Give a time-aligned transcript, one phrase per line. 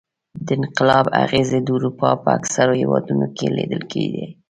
[0.45, 4.25] د انقلاب اغېزې د اروپا په اکثرو هېوادونو کې لیدل کېدې.